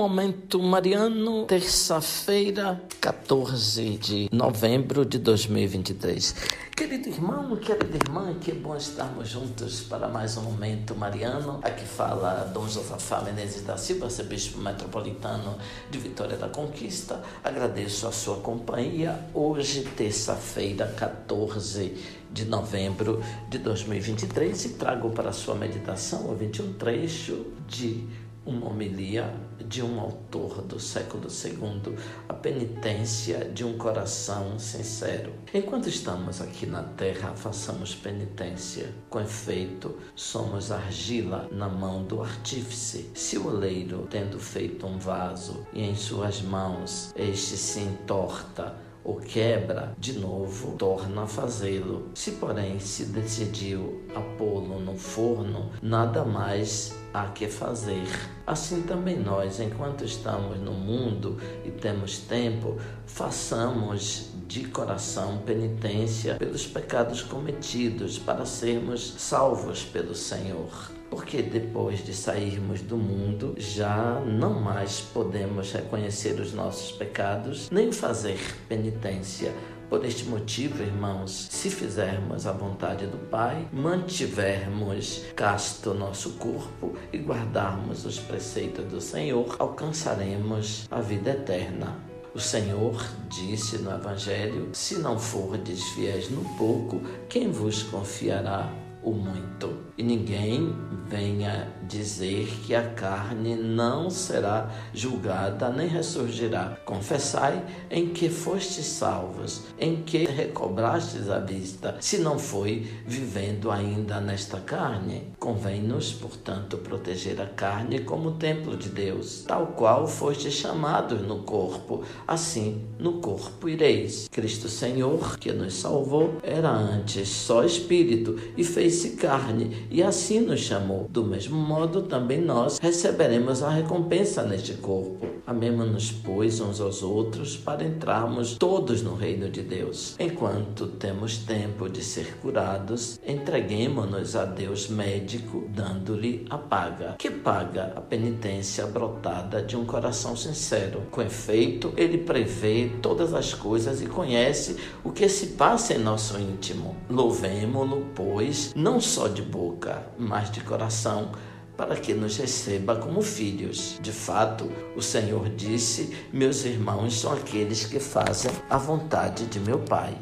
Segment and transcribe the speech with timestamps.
[0.00, 6.36] Momento Mariano, terça-feira, 14 de novembro de 2023.
[6.74, 11.60] Querido irmão, querida irmã, que bom estarmos juntos para mais um Momento Mariano.
[11.62, 15.58] Aqui fala Dom Josafá Menezes da Silva, arcebispo metropolitano
[15.90, 17.20] de Vitória da Conquista.
[17.44, 19.20] Agradeço a sua companhia.
[19.34, 21.92] Hoje, terça-feira, 14
[22.32, 28.08] de novembro de 2023 e trago para a sua meditação o 21 trecho de
[28.44, 29.34] uma homilia
[29.66, 31.94] de um autor do século II,
[32.28, 35.32] a penitência de um coração sincero.
[35.52, 38.94] Enquanto estamos aqui na terra, façamos penitência.
[39.08, 43.10] Com efeito, somos argila na mão do artífice.
[43.14, 49.16] Se o oleiro, tendo feito um vaso e em suas mãos este se entorta, ou
[49.16, 52.10] quebra, de novo torna a fazê-lo.
[52.14, 54.59] Se, porém, se decidiu a pô-lo
[54.90, 58.06] no forno, nada mais há que fazer.
[58.46, 66.66] Assim também nós, enquanto estamos no mundo e temos tempo, façamos de coração penitência pelos
[66.66, 74.60] pecados cometidos para sermos salvos pelo Senhor porque depois de sairmos do mundo já não
[74.60, 79.52] mais podemos reconhecer os nossos pecados nem fazer penitência.
[79.90, 87.18] Por este motivo, irmãos, se fizermos a vontade do Pai, mantivermos casto nosso corpo e
[87.18, 91.98] guardarmos os preceitos do Senhor, alcançaremos a vida eterna.
[92.32, 99.12] O Senhor disse no Evangelho: Se não fordes fiéis no pouco, quem vos confiará o
[99.12, 99.90] muito.
[99.96, 100.74] E ninguém
[101.06, 106.78] venha dizer que a carne não será julgada nem ressurgirá.
[106.84, 114.20] Confessai em que fostes salvos, em que recobrastes a vista, se não foi vivendo ainda
[114.20, 115.32] nesta carne.
[115.38, 122.04] Convém-nos, portanto, proteger a carne como templo de Deus, tal qual fostes chamados no corpo,
[122.26, 124.28] assim no corpo ireis.
[124.30, 130.60] Cristo Senhor, que nos salvou, era antes só espírito e fez-se carne, e assim nos
[130.60, 131.06] chamou.
[131.08, 135.30] Do mesmo modo, também nós receberemos a recompensa neste corpo.
[135.46, 140.14] Amemos-nos, pois, uns aos outros para entrarmos todos no reino de Deus.
[140.18, 147.16] Enquanto temos tempo de ser curados, entreguemos-nos a Deus médico, dando-lhe a paga.
[147.18, 151.02] Que paga a penitência brotada de um coração sincero.
[151.10, 156.38] Com efeito, ele prevê todas as coisas e conhece o que se passa em nosso
[156.38, 156.96] íntimo.
[157.08, 161.32] Louvemo-lo, pois, não só de boca, mas de coração
[161.76, 163.98] para que nos receba como filhos.
[164.00, 169.78] De fato, o Senhor disse: Meus irmãos são aqueles que fazem a vontade de meu
[169.80, 170.16] Pai.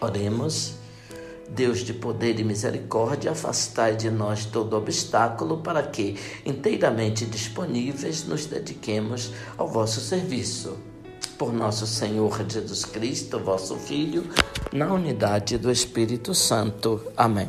[0.00, 0.76] Oremos.
[1.50, 8.44] Deus de poder e misericórdia, afastai de nós todo obstáculo para que, inteiramente disponíveis, nos
[8.44, 10.76] dediquemos ao vosso serviço.
[11.38, 14.24] Por nosso Senhor Jesus Cristo, vosso Filho,
[14.74, 17.00] na unidade do Espírito Santo.
[17.16, 17.48] Amém.